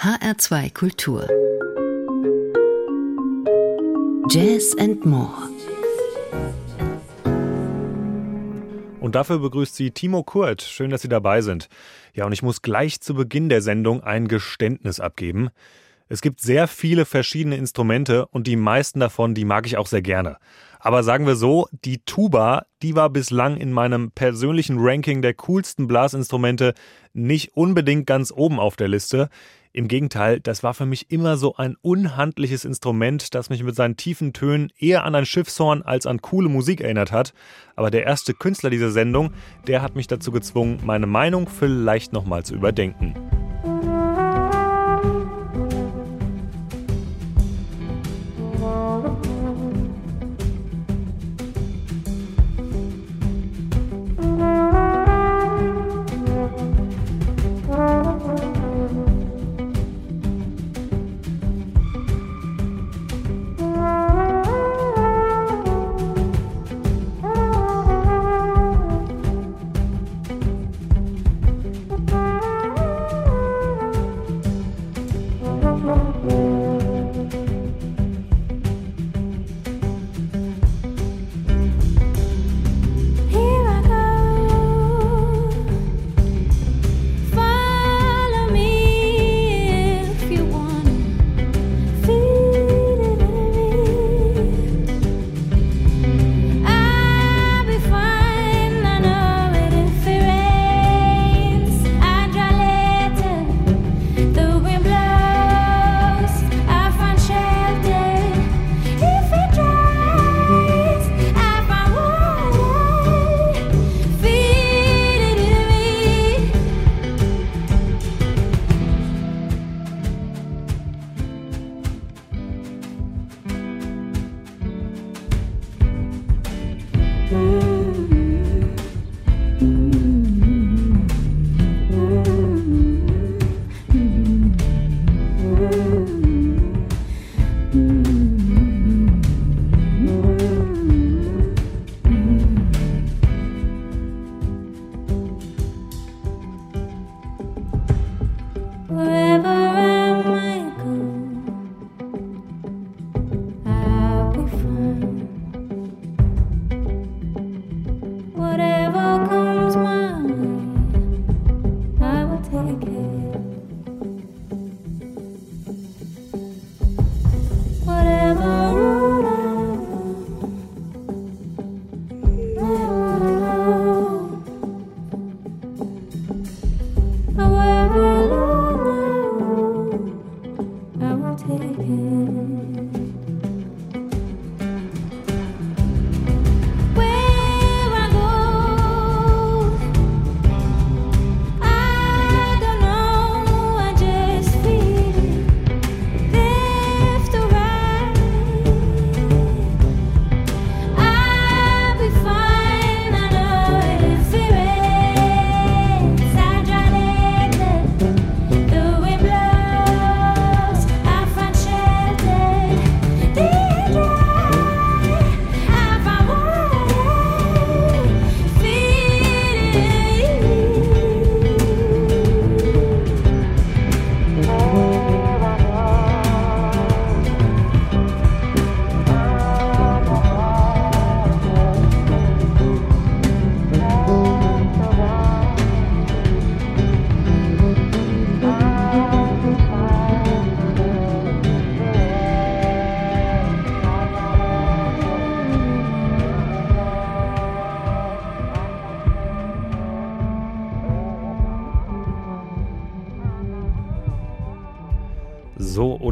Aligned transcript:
HR2 0.00 0.72
Kultur. 0.74 1.26
Jazz 4.30 4.76
and 4.78 5.04
More. 5.04 5.34
Und 9.00 9.16
dafür 9.16 9.40
begrüßt 9.40 9.74
sie 9.74 9.90
Timo 9.90 10.22
Kurt. 10.22 10.62
Schön, 10.62 10.90
dass 10.90 11.02
Sie 11.02 11.08
dabei 11.08 11.42
sind. 11.42 11.68
Ja, 12.14 12.26
und 12.26 12.32
ich 12.32 12.44
muss 12.44 12.62
gleich 12.62 13.00
zu 13.00 13.14
Beginn 13.14 13.48
der 13.48 13.60
Sendung 13.60 14.04
ein 14.04 14.28
Geständnis 14.28 15.00
abgeben. 15.00 15.48
Es 16.08 16.20
gibt 16.20 16.40
sehr 16.40 16.68
viele 16.68 17.04
verschiedene 17.04 17.56
Instrumente 17.56 18.26
und 18.26 18.46
die 18.46 18.54
meisten 18.54 19.00
davon, 19.00 19.34
die 19.34 19.44
mag 19.44 19.66
ich 19.66 19.78
auch 19.78 19.88
sehr 19.88 20.02
gerne. 20.02 20.38
Aber 20.80 21.02
sagen 21.02 21.26
wir 21.26 21.36
so, 21.36 21.66
die 21.72 21.98
Tuba, 22.04 22.66
die 22.82 22.94
war 22.94 23.10
bislang 23.10 23.56
in 23.56 23.72
meinem 23.72 24.10
persönlichen 24.12 24.76
Ranking 24.78 25.22
der 25.22 25.34
coolsten 25.34 25.86
Blasinstrumente 25.86 26.74
nicht 27.12 27.56
unbedingt 27.56 28.06
ganz 28.06 28.32
oben 28.34 28.60
auf 28.60 28.76
der 28.76 28.88
Liste. 28.88 29.28
Im 29.72 29.86
Gegenteil, 29.86 30.40
das 30.40 30.62
war 30.62 30.74
für 30.74 30.86
mich 30.86 31.10
immer 31.10 31.36
so 31.36 31.56
ein 31.56 31.76
unhandliches 31.82 32.64
Instrument, 32.64 33.34
das 33.34 33.50
mich 33.50 33.62
mit 33.62 33.76
seinen 33.76 33.96
tiefen 33.96 34.32
Tönen 34.32 34.72
eher 34.78 35.04
an 35.04 35.14
ein 35.14 35.26
Schiffshorn 35.26 35.82
als 35.82 36.06
an 36.06 36.22
coole 36.22 36.48
Musik 36.48 36.80
erinnert 36.80 37.12
hat. 37.12 37.34
Aber 37.76 37.90
der 37.90 38.04
erste 38.04 38.32
Künstler 38.32 38.70
dieser 38.70 38.90
Sendung, 38.90 39.30
der 39.66 39.82
hat 39.82 39.94
mich 39.94 40.06
dazu 40.06 40.32
gezwungen, 40.32 40.80
meine 40.84 41.06
Meinung 41.06 41.48
vielleicht 41.48 42.12
nochmal 42.12 42.44
zu 42.44 42.54
überdenken. 42.54 43.14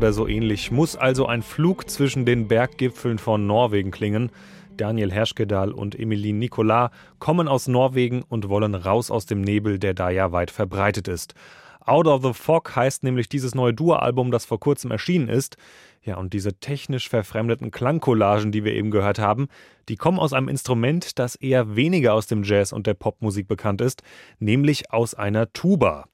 Oder 0.07 0.13
so 0.13 0.29
ähnlich 0.29 0.71
muss 0.71 0.95
also 0.95 1.27
ein 1.27 1.43
Flug 1.43 1.91
zwischen 1.91 2.25
den 2.25 2.47
Berggipfeln 2.47 3.19
von 3.19 3.49
Norwegen 3.49 3.91
klingen. 3.91 4.31
Daniel 4.77 5.11
Herschkedal 5.11 5.73
und 5.73 5.99
Emilien 5.99 6.39
Nicolas 6.39 6.93
kommen 7.19 7.49
aus 7.49 7.67
Norwegen 7.67 8.23
und 8.23 8.49
wollen 8.49 8.77
raus 8.77 9.11
aus 9.11 9.27
dem 9.27 9.41
Nebel, 9.41 9.81
der 9.81 9.95
da 9.95 10.11
ja 10.11 10.31
weit 10.31 10.53
verbreitet 10.53 11.09
ist. 11.09 11.35
Out 11.85 12.07
of 12.07 12.23
the 12.23 12.35
Fog 12.35 12.77
heißt 12.77 13.03
nämlich 13.03 13.29
dieses 13.29 13.57
neue 13.57 13.75
Duo-Album, 13.75 14.31
das 14.31 14.45
vor 14.45 14.61
kurzem 14.61 14.93
erschienen 14.93 15.29
ist. 15.29 15.57
Ja, 16.05 16.19
und 16.19 16.35
diese 16.35 16.55
technisch 16.55 17.09
verfremdeten 17.09 17.73
Klangcollagen, 17.73 18.53
die 18.53 18.63
wir 18.63 18.75
eben 18.75 18.93
gehört 18.93 19.19
haben, 19.19 19.49
die 19.89 19.97
kommen 19.97 20.21
aus 20.21 20.33
einem 20.33 20.47
Instrument, 20.47 21.19
das 21.19 21.35
eher 21.35 21.75
weniger 21.75 22.15
aus 22.15 22.29
dem 22.29 22.45
Jazz 22.45 22.73
und 22.73 22.87
der 22.87 22.95
Popmusik 22.95 23.49
bekannt 23.49 23.81
ist, 23.81 24.05
nämlich 24.39 24.93
aus 24.93 25.17
einer 25.17 25.53
Tuba. 25.53 26.05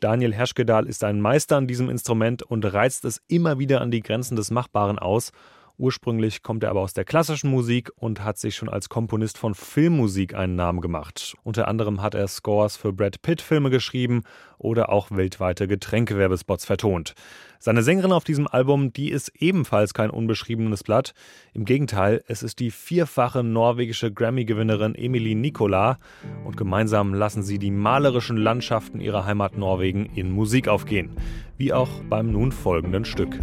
Daniel 0.00 0.32
Herschkedal 0.32 0.86
ist 0.86 1.02
ein 1.02 1.20
Meister 1.20 1.56
an 1.56 1.66
diesem 1.66 1.90
Instrument 1.90 2.42
und 2.42 2.64
reizt 2.64 3.04
es 3.04 3.20
immer 3.28 3.58
wieder 3.58 3.80
an 3.80 3.90
die 3.90 4.00
Grenzen 4.00 4.36
des 4.36 4.50
Machbaren 4.50 4.98
aus. 4.98 5.32
Ursprünglich 5.78 6.42
kommt 6.42 6.64
er 6.64 6.70
aber 6.70 6.80
aus 6.80 6.92
der 6.92 7.04
klassischen 7.04 7.52
Musik 7.52 7.92
und 7.94 8.24
hat 8.24 8.36
sich 8.36 8.56
schon 8.56 8.68
als 8.68 8.88
Komponist 8.88 9.38
von 9.38 9.54
Filmmusik 9.54 10.34
einen 10.34 10.56
Namen 10.56 10.80
gemacht. 10.80 11.36
Unter 11.44 11.68
anderem 11.68 12.02
hat 12.02 12.16
er 12.16 12.26
Scores 12.26 12.76
für 12.76 12.92
Brad 12.92 13.22
Pitt-Filme 13.22 13.70
geschrieben 13.70 14.24
oder 14.58 14.90
auch 14.90 15.12
weltweite 15.12 15.68
Getränkewerbespots 15.68 16.64
vertont. 16.64 17.14
Seine 17.60 17.84
Sängerin 17.84 18.10
auf 18.10 18.24
diesem 18.24 18.48
Album, 18.48 18.92
die 18.92 19.12
ist 19.12 19.30
ebenfalls 19.38 19.94
kein 19.94 20.10
unbeschriebenes 20.10 20.82
Blatt. 20.82 21.14
Im 21.54 21.64
Gegenteil, 21.64 22.24
es 22.26 22.42
ist 22.42 22.58
die 22.58 22.72
vierfache 22.72 23.44
norwegische 23.44 24.12
Grammy-Gewinnerin 24.12 24.96
Emilie 24.96 25.36
Nicola 25.36 25.98
und 26.44 26.56
gemeinsam 26.56 27.14
lassen 27.14 27.44
sie 27.44 27.60
die 27.60 27.70
malerischen 27.70 28.36
Landschaften 28.36 29.00
ihrer 29.00 29.26
Heimat 29.26 29.56
Norwegen 29.56 30.06
in 30.16 30.32
Musik 30.32 30.66
aufgehen. 30.66 31.10
Wie 31.56 31.72
auch 31.72 32.02
beim 32.08 32.32
nun 32.32 32.50
folgenden 32.50 33.04
Stück. 33.04 33.38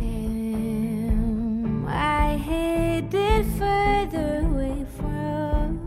Further 3.43 4.39
away 4.47 4.85
from 4.97 5.79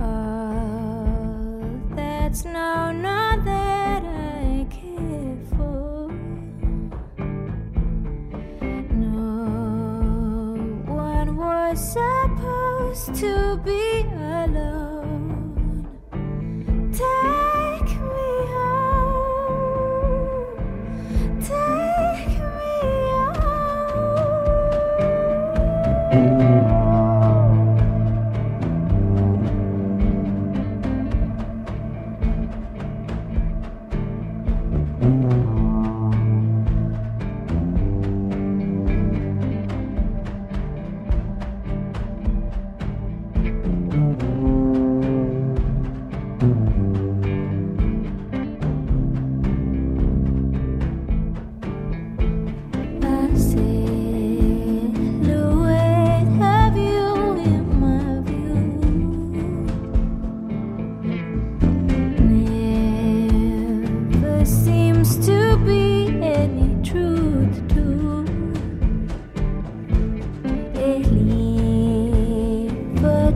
all 0.00 1.62
that's 1.94 2.44
now 2.44 2.90
not 2.90 3.44
that 3.44 4.02
I 4.04 4.66
care 4.70 5.38
for. 5.50 6.08
No 8.90 9.36
one 10.86 11.36
was 11.36 11.92
supposed 11.92 13.14
to 13.20 13.56
be 13.64 14.04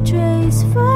Da 0.07 0.96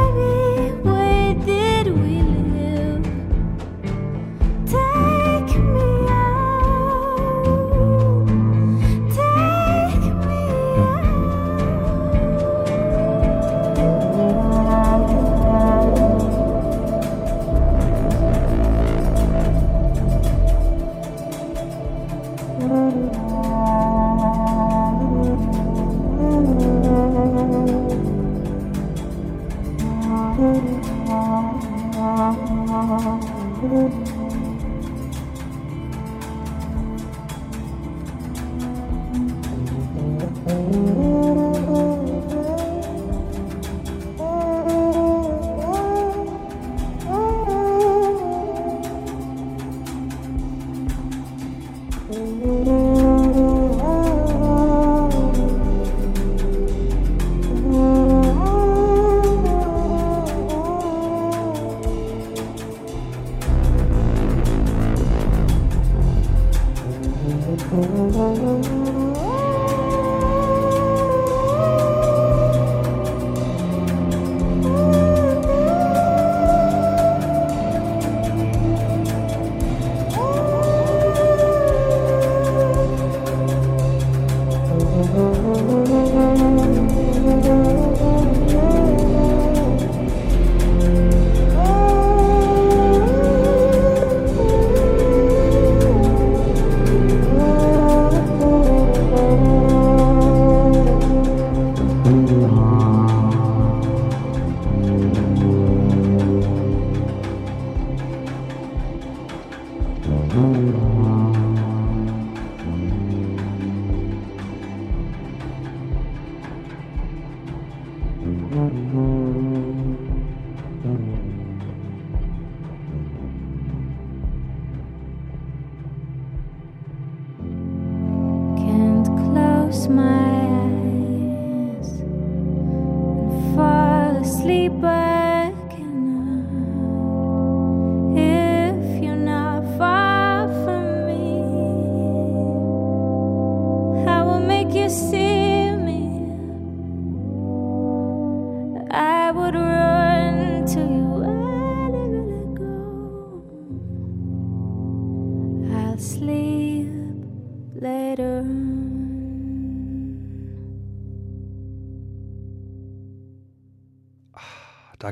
Mm-hmm. 110.32 111.09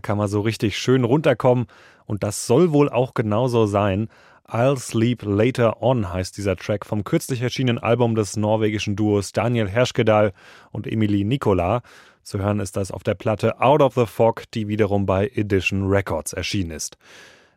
Kann 0.08 0.16
man 0.16 0.28
so 0.28 0.40
richtig 0.40 0.78
schön 0.78 1.04
runterkommen 1.04 1.66
und 2.06 2.22
das 2.22 2.46
soll 2.46 2.72
wohl 2.72 2.88
auch 2.88 3.12
genauso 3.12 3.66
sein. 3.66 4.08
I'll 4.48 4.78
Sleep 4.78 5.22
Later 5.22 5.82
On 5.82 6.10
heißt 6.10 6.34
dieser 6.38 6.56
Track 6.56 6.86
vom 6.86 7.04
kürzlich 7.04 7.42
erschienenen 7.42 7.76
Album 7.76 8.14
des 8.14 8.38
norwegischen 8.38 8.96
Duos 8.96 9.32
Daniel 9.32 9.68
Herschkedal 9.68 10.32
und 10.72 10.86
Emilie 10.86 11.26
Nicola. 11.26 11.82
Zu 12.22 12.38
hören 12.38 12.58
ist 12.58 12.78
das 12.78 12.90
auf 12.90 13.02
der 13.02 13.16
Platte 13.16 13.60
Out 13.60 13.82
of 13.82 13.96
the 13.96 14.06
Fog, 14.06 14.44
die 14.54 14.66
wiederum 14.66 15.04
bei 15.04 15.30
Edition 15.34 15.88
Records 15.88 16.32
erschienen 16.32 16.70
ist. 16.70 16.96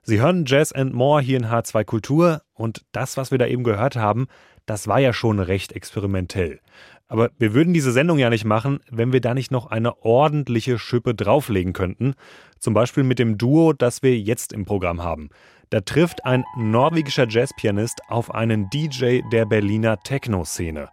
Sie 0.03 0.19
hören 0.19 0.43
Jazz 0.45 0.73
and 0.73 0.93
More 0.93 1.21
hier 1.21 1.37
in 1.37 1.45
H2 1.45 1.85
Kultur 1.85 2.41
und 2.53 2.83
das, 2.91 3.15
was 3.15 3.31
wir 3.31 3.37
da 3.37 3.47
eben 3.47 3.63
gehört 3.63 3.95
haben, 3.95 4.27
das 4.65 4.87
war 4.87 4.99
ja 4.99 5.13
schon 5.13 5.39
recht 5.39 5.73
experimentell. 5.73 6.59
Aber 7.07 7.29
wir 7.37 7.53
würden 7.53 7.73
diese 7.73 7.91
Sendung 7.91 8.19
ja 8.19 8.29
nicht 8.29 8.45
machen, 8.45 8.79
wenn 8.89 9.11
wir 9.11 9.19
da 9.19 9.33
nicht 9.33 9.51
noch 9.51 9.67
eine 9.67 10.01
ordentliche 10.03 10.79
Schippe 10.79 11.13
drauflegen 11.13 11.73
könnten. 11.73 12.13
Zum 12.57 12.73
Beispiel 12.73 13.03
mit 13.03 13.19
dem 13.19 13.37
Duo, 13.37 13.73
das 13.73 14.01
wir 14.01 14.17
jetzt 14.17 14.53
im 14.53 14.63
Programm 14.63 15.03
haben. 15.03 15.29
Da 15.71 15.81
trifft 15.81 16.25
ein 16.25 16.45
norwegischer 16.55 17.27
Jazzpianist 17.27 18.01
auf 18.07 18.33
einen 18.33 18.69
DJ 18.69 19.21
der 19.31 19.45
Berliner 19.45 19.99
Techno-Szene. 19.99 20.89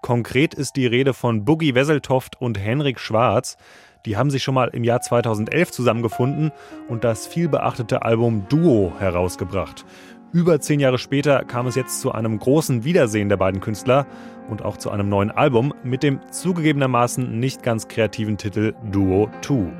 Konkret 0.00 0.54
ist 0.54 0.76
die 0.76 0.86
Rede 0.86 1.12
von 1.12 1.44
Boogie 1.44 1.74
Wesseltoft 1.74 2.40
und 2.40 2.58
Henrik 2.58 2.98
Schwarz. 2.98 3.56
Die 4.06 4.16
haben 4.16 4.30
sich 4.30 4.42
schon 4.42 4.54
mal 4.54 4.68
im 4.68 4.84
Jahr 4.84 5.00
2011 5.02 5.70
zusammengefunden 5.70 6.52
und 6.88 7.04
das 7.04 7.26
vielbeachtete 7.26 8.02
Album 8.02 8.46
Duo 8.48 8.94
herausgebracht. 8.98 9.84
Über 10.32 10.60
zehn 10.60 10.78
Jahre 10.78 10.98
später 10.98 11.42
kam 11.44 11.66
es 11.66 11.74
jetzt 11.74 12.02
zu 12.02 12.12
einem 12.12 12.38
großen 12.38 12.84
Wiedersehen 12.84 13.30
der 13.30 13.38
beiden 13.38 13.60
Künstler 13.60 14.06
und 14.50 14.62
auch 14.62 14.76
zu 14.76 14.90
einem 14.90 15.08
neuen 15.08 15.30
Album 15.30 15.72
mit 15.82 16.02
dem 16.02 16.20
zugegebenermaßen 16.30 17.40
nicht 17.40 17.62
ganz 17.62 17.88
kreativen 17.88 18.36
Titel 18.36 18.74
Duo 18.90 19.30
2. 19.40 19.72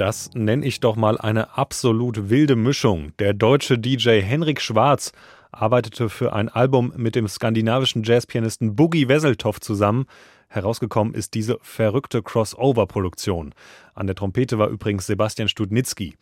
Das 0.00 0.30
nenne 0.32 0.64
ich 0.64 0.80
doch 0.80 0.96
mal 0.96 1.18
eine 1.18 1.58
absolut 1.58 2.30
wilde 2.30 2.56
Mischung. 2.56 3.12
Der 3.18 3.34
deutsche 3.34 3.78
DJ 3.78 4.22
Henrik 4.22 4.62
Schwarz 4.62 5.12
arbeitete 5.52 6.08
für 6.08 6.32
ein 6.32 6.48
Album 6.48 6.92
mit 6.96 7.14
dem 7.14 7.28
skandinavischen 7.28 8.02
Jazzpianisten 8.02 8.76
Boogie 8.76 9.08
Wesseltoff 9.08 9.60
zusammen. 9.60 10.06
Herausgekommen 10.48 11.14
ist 11.14 11.34
diese 11.34 11.58
verrückte 11.62 12.22
Crossover-Produktion. 12.22 13.54
An 13.94 14.06
der 14.08 14.16
Trompete 14.16 14.58
war 14.58 14.68
übrigens 14.68 15.06
Sebastian 15.06 15.48
Studnitzky. 15.48 16.14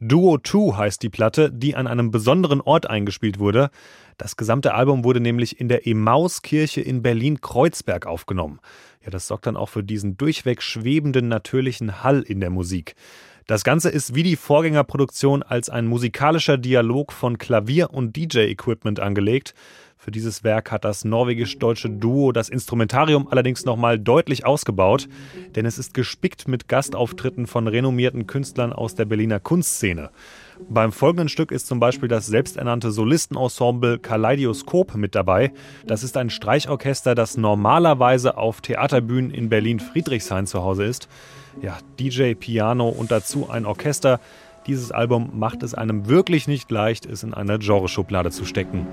Duo 0.00 0.38
2 0.38 0.76
heißt 0.76 1.02
die 1.02 1.08
Platte, 1.08 1.52
die 1.52 1.76
an 1.76 1.86
einem 1.86 2.10
besonderen 2.10 2.60
Ort 2.60 2.90
eingespielt 2.90 3.38
wurde. 3.38 3.70
Das 4.18 4.36
gesamte 4.36 4.74
Album 4.74 5.04
wurde 5.04 5.20
nämlich 5.20 5.60
in 5.60 5.68
der 5.68 5.86
Emauskirche 5.86 6.80
in 6.80 7.02
Berlin-Kreuzberg 7.02 8.06
aufgenommen. 8.06 8.58
Ja, 9.04 9.10
das 9.10 9.28
sorgt 9.28 9.46
dann 9.46 9.56
auch 9.56 9.68
für 9.68 9.84
diesen 9.84 10.16
durchweg 10.16 10.62
schwebenden 10.62 11.28
natürlichen 11.28 12.02
Hall 12.02 12.22
in 12.22 12.40
der 12.40 12.50
Musik. 12.50 12.96
Das 13.46 13.62
Ganze 13.62 13.90
ist 13.90 14.16
wie 14.16 14.24
die 14.24 14.34
Vorgängerproduktion 14.34 15.44
als 15.44 15.70
ein 15.70 15.86
musikalischer 15.86 16.58
Dialog 16.58 17.12
von 17.12 17.38
Klavier 17.38 17.92
und 17.92 18.16
DJ-Equipment 18.16 18.98
angelegt. 18.98 19.54
Für 19.96 20.10
dieses 20.10 20.42
Werk 20.42 20.72
hat 20.72 20.84
das 20.84 21.04
norwegisch-deutsche 21.04 21.88
Duo 21.88 22.32
das 22.32 22.48
Instrumentarium 22.48 23.28
allerdings 23.30 23.64
nochmal 23.64 24.00
deutlich 24.00 24.44
ausgebaut, 24.44 25.08
denn 25.54 25.64
es 25.64 25.78
ist 25.78 25.94
gespickt 25.94 26.48
mit 26.48 26.66
Gastauftritten 26.66 27.46
von 27.46 27.68
renommierten 27.68 28.26
Künstlern 28.26 28.72
aus 28.72 28.96
der 28.96 29.04
Berliner 29.04 29.38
Kunstszene. 29.38 30.10
Beim 30.68 30.90
folgenden 30.90 31.28
Stück 31.28 31.52
ist 31.52 31.68
zum 31.68 31.78
Beispiel 31.78 32.08
das 32.08 32.26
selbsternannte 32.26 32.90
Solistenensemble 32.90 34.00
Kaleidoskop 34.00 34.96
mit 34.96 35.14
dabei. 35.14 35.52
Das 35.86 36.02
ist 36.02 36.16
ein 36.16 36.30
Streichorchester, 36.30 37.14
das 37.14 37.36
normalerweise 37.36 38.36
auf 38.38 38.60
Theaterbühnen 38.60 39.30
in 39.30 39.48
Berlin-Friedrichshain 39.48 40.48
zu 40.48 40.64
Hause 40.64 40.84
ist. 40.84 41.08
Ja, 41.62 41.78
DJ, 41.98 42.34
Piano 42.34 42.88
und 42.88 43.10
dazu 43.10 43.48
ein 43.48 43.66
Orchester. 43.66 44.20
Dieses 44.66 44.90
Album 44.90 45.30
macht 45.38 45.62
es 45.62 45.74
einem 45.74 46.08
wirklich 46.08 46.48
nicht 46.48 46.70
leicht, 46.70 47.06
es 47.06 47.22
in 47.22 47.34
eine 47.34 47.58
Genreschublade 47.58 48.30
zu 48.30 48.44
stecken. 48.44 48.86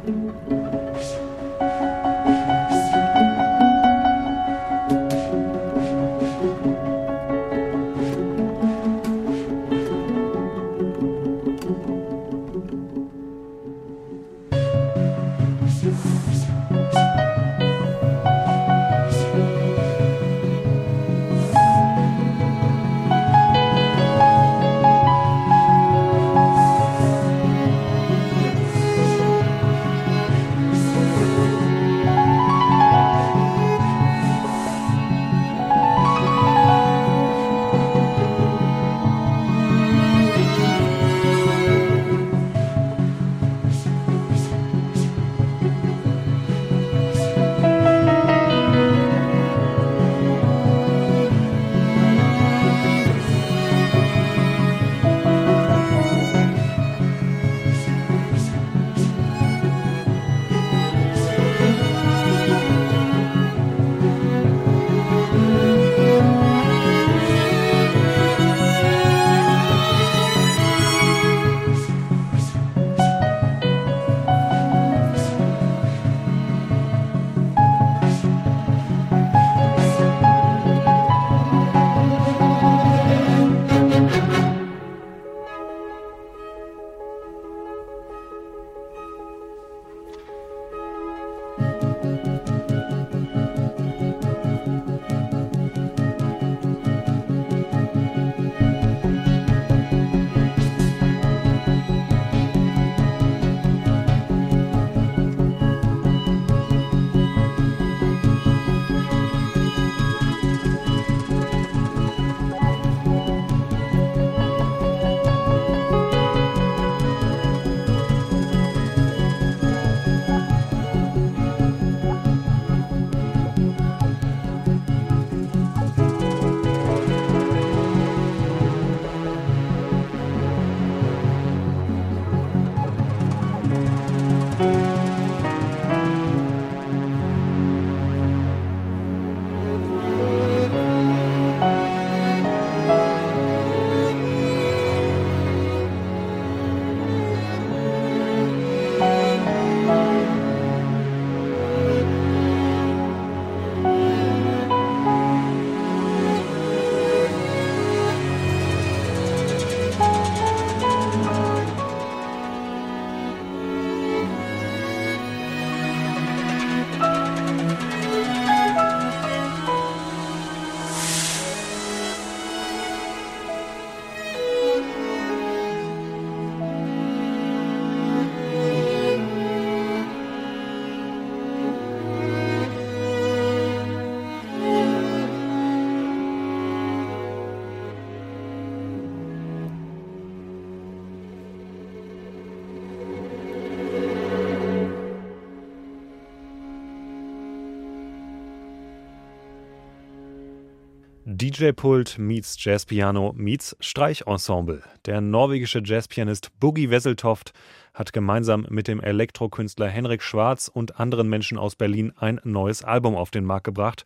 DJ-Pult 201.54 202.18
meets 202.18 202.56
Jazzpiano 202.63 203.34
meets 203.38 203.78
Streichensemble. 203.80 204.82
Der 205.06 205.22
norwegische 205.22 205.84
Jazzpianist 205.86 206.50
Boogie 206.60 206.89
Wesseltoft 206.89 207.54
hat 207.94 208.12
gemeinsam 208.12 208.66
mit 208.70 208.88
dem 208.88 209.00
Elektrokünstler 209.00 209.88
Henrik 209.88 210.24
Schwarz 210.24 210.68
und 210.68 211.00
anderen 211.00 211.30
Menschen 211.30 211.60
aus 211.60 211.76
Berlin 211.76 212.12
ein 212.18 212.42
neues 212.44 212.84
Album 212.84 213.16
auf 213.16 213.30
den 213.30 213.46
Markt 213.46 213.66
gebracht. 213.66 214.06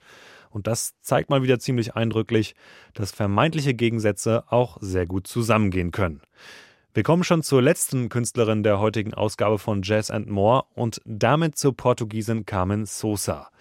Und 0.49 0.67
das 0.67 0.99
zeigt 0.99 1.29
mal 1.29 1.41
wieder 1.41 1.57
ziemlich 1.57 1.95
eindrücklich, 1.95 2.53
dass 2.93 3.11
vermeintliche 3.11 3.73
Gegensätze 3.73 4.43
auch 4.51 4.77
sehr 4.81 5.05
gut 5.05 5.25
zusammengehen 5.25 5.91
können. 5.91 6.21
Wir 6.93 7.03
kommen 7.03 7.23
schon 7.23 7.43
zur 7.43 7.61
letzten 7.61 8.09
Künstlerin 8.09 8.63
der 8.63 8.79
heutigen 8.79 9.13
Ausgabe 9.13 9.57
von 9.57 9.83
Jazz 9.83 10.11
and 10.11 10.29
More 10.29 10.65
und 10.73 10.99
damit 11.05 11.57
zur 11.57 11.77
Portugiesin 11.77 12.45
Carmen 12.45 12.85
Sosa. 12.85 13.51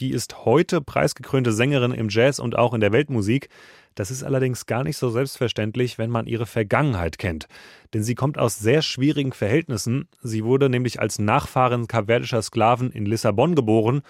Die 0.00 0.10
ist 0.10 0.44
heute 0.44 0.80
preisgekrönte 0.80 1.52
Sängerin 1.52 1.92
im 1.92 2.08
Jazz 2.08 2.40
und 2.40 2.58
auch 2.58 2.74
in 2.74 2.80
der 2.80 2.90
Weltmusik. 2.90 3.48
Das 3.94 4.10
ist 4.10 4.24
allerdings 4.24 4.66
gar 4.66 4.82
nicht 4.82 4.96
so 4.96 5.08
selbstverständlich, 5.08 5.98
wenn 5.98 6.10
man 6.10 6.26
ihre 6.26 6.46
Vergangenheit 6.46 7.16
kennt. 7.16 7.46
Denn 7.92 8.02
sie 8.02 8.16
kommt 8.16 8.36
aus 8.36 8.58
sehr 8.58 8.82
schwierigen 8.82 9.32
Verhältnissen. 9.32 10.08
Sie 10.20 10.44
wurde 10.44 10.68
nämlich 10.68 10.98
als 10.98 11.20
Nachfahrin 11.20 11.86
kapverdischer 11.86 12.42
Sklaven 12.42 12.90
in 12.90 13.06
Lissabon 13.06 13.54
geboren 13.54 14.02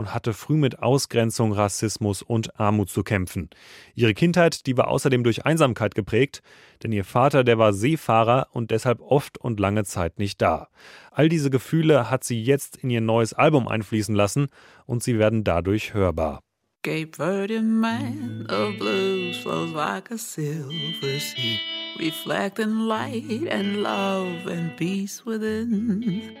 und 0.00 0.14
hatte 0.14 0.32
früh 0.32 0.56
mit 0.56 0.78
Ausgrenzung, 0.78 1.52
Rassismus 1.52 2.22
und 2.22 2.58
Armut 2.58 2.88
zu 2.88 3.02
kämpfen. 3.02 3.50
Ihre 3.94 4.14
Kindheit, 4.14 4.66
die 4.66 4.78
war 4.78 4.88
außerdem 4.88 5.22
durch 5.22 5.44
Einsamkeit 5.44 5.94
geprägt, 5.94 6.42
denn 6.82 6.90
ihr 6.90 7.04
Vater, 7.04 7.44
der 7.44 7.58
war 7.58 7.74
Seefahrer 7.74 8.48
und 8.52 8.70
deshalb 8.70 9.02
oft 9.02 9.36
und 9.36 9.60
lange 9.60 9.84
Zeit 9.84 10.18
nicht 10.18 10.40
da. 10.40 10.68
All 11.10 11.28
diese 11.28 11.50
Gefühle 11.50 12.10
hat 12.10 12.24
sie 12.24 12.42
jetzt 12.42 12.78
in 12.78 12.88
ihr 12.88 13.02
neues 13.02 13.34
Album 13.34 13.68
einfließen 13.68 14.14
lassen 14.14 14.48
und 14.86 15.02
sie 15.02 15.18
werden 15.18 15.44
dadurch 15.44 15.92
hörbar. 15.92 16.40
Cape 16.82 17.10
Verde 17.14 17.60
man 17.60 18.46
of 18.48 18.78
blues 18.78 19.36
flows 19.36 19.70
like 19.74 20.10
a 20.10 20.16
silver 20.16 21.20
sea, 21.20 21.60
reflecting 21.98 22.88
light 22.88 23.46
and 23.50 23.82
love 23.82 24.46
and 24.46 24.74
peace 24.78 25.26
within. 25.26 26.38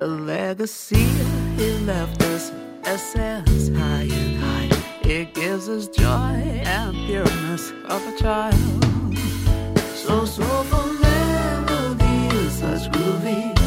A 0.00 0.06
legacy 0.06 1.06
he 1.56 1.70
left 1.86 2.20
us 2.24 2.50
essence 2.88 3.68
high 3.76 4.08
and 4.10 4.36
high. 4.42 4.70
It 5.02 5.34
gives 5.34 5.68
us 5.68 5.88
joy 5.88 6.36
and 6.64 6.96
pureness 7.06 7.70
of 7.84 8.00
a 8.08 8.18
child. 8.18 9.14
So 9.94 10.24
soulful 10.24 10.86
melodies, 10.94 12.52
such 12.60 12.90
groovy 12.92 13.57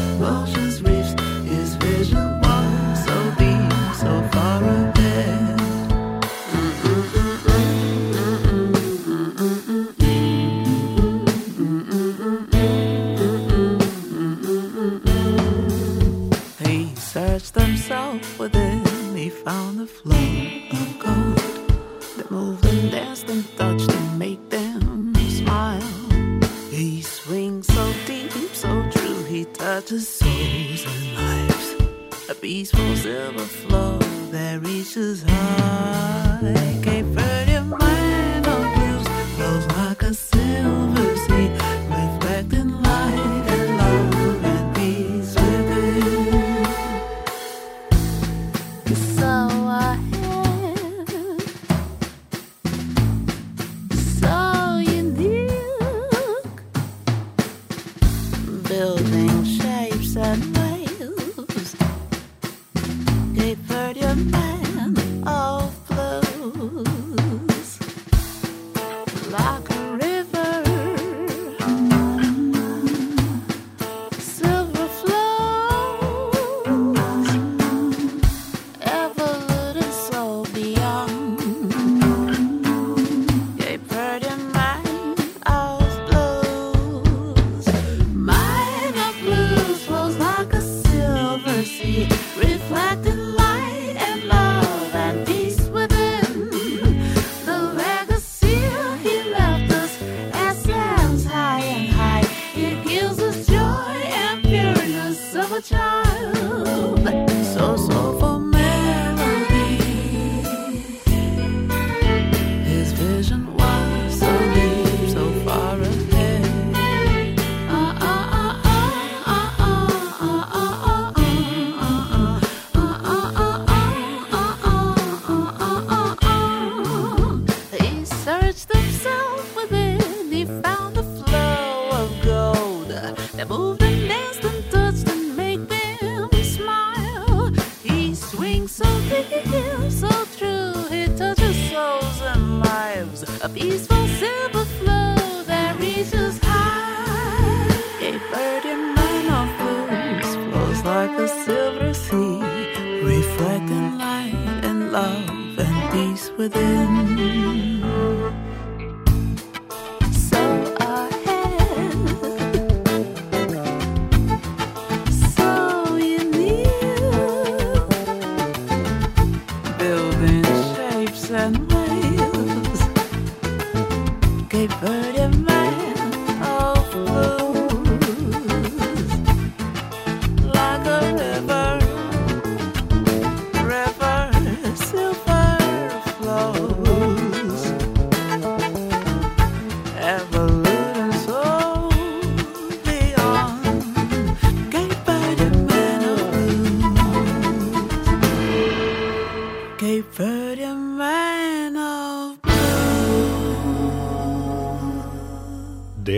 shapes 59.12 60.16
and 60.16 60.61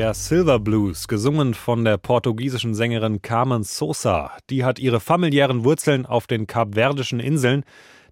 Der 0.04 0.12
Silver 0.12 0.58
Blues, 0.58 1.08
gesungen 1.08 1.54
von 1.54 1.82
der 1.82 1.96
portugiesischen 1.96 2.74
Sängerin 2.74 3.22
Carmen 3.22 3.62
Sosa, 3.62 4.32
die 4.50 4.62
hat 4.62 4.78
ihre 4.78 5.00
familiären 5.00 5.64
Wurzeln 5.64 6.04
auf 6.04 6.26
den 6.26 6.46
kapverdischen 6.46 7.20
Inseln. 7.20 7.64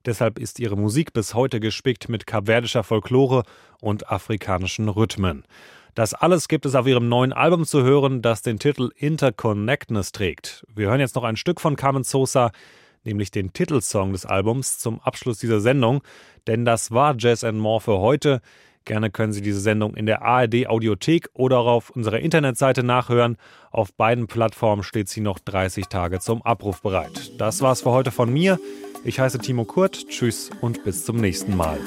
Deshalb 0.06 0.38
ist 0.38 0.58
ihre 0.58 0.78
Musik 0.78 1.12
bis 1.12 1.34
heute 1.34 1.60
gespickt 1.60 2.08
mit 2.08 2.26
kapverdischer 2.26 2.82
Folklore 2.82 3.42
und 3.82 4.10
afrikanischen 4.10 4.88
Rhythmen. 4.88 5.44
Das 5.94 6.14
alles 6.14 6.48
gibt 6.48 6.64
es 6.64 6.74
auf 6.74 6.86
ihrem 6.86 7.10
neuen 7.10 7.34
Album 7.34 7.66
zu 7.66 7.82
hören, 7.82 8.22
das 8.22 8.40
den 8.40 8.58
Titel 8.58 8.88
Interconnectness 8.96 10.12
trägt. 10.12 10.64
Wir 10.74 10.88
hören 10.88 11.00
jetzt 11.00 11.14
noch 11.14 11.24
ein 11.24 11.36
Stück 11.36 11.60
von 11.60 11.76
Carmen 11.76 12.04
Sosa, 12.04 12.52
nämlich 13.04 13.30
den 13.30 13.52
Titelsong 13.52 14.12
des 14.12 14.24
Albums 14.24 14.78
zum 14.78 14.98
Abschluss 15.00 15.40
dieser 15.40 15.60
Sendung. 15.60 16.02
Denn 16.46 16.64
das 16.64 16.90
war 16.90 17.16
Jazz 17.18 17.44
and 17.44 17.58
More 17.58 17.82
für 17.82 17.98
heute. 17.98 18.40
Gerne 18.84 19.10
können 19.10 19.32
Sie 19.32 19.42
diese 19.42 19.60
Sendung 19.60 19.94
in 19.94 20.06
der 20.06 20.22
ARD 20.22 20.66
Audiothek 20.66 21.28
oder 21.34 21.58
auf 21.58 21.90
unserer 21.90 22.20
Internetseite 22.20 22.82
nachhören. 22.82 23.36
Auf 23.70 23.92
beiden 23.94 24.26
Plattformen 24.26 24.82
steht 24.82 25.08
sie 25.08 25.20
noch 25.20 25.38
30 25.38 25.86
Tage 25.88 26.20
zum 26.20 26.42
Abruf 26.42 26.82
bereit. 26.82 27.32
Das 27.38 27.62
war's 27.62 27.82
für 27.82 27.90
heute 27.90 28.10
von 28.10 28.32
mir. 28.32 28.58
Ich 29.04 29.18
heiße 29.18 29.38
Timo 29.38 29.64
Kurt. 29.64 30.08
Tschüss 30.08 30.50
und 30.60 30.84
bis 30.84 31.04
zum 31.04 31.16
nächsten 31.16 31.56
Mal. 31.56 31.78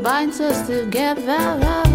binds 0.00 0.40
us 0.40 0.66
together. 0.66 1.89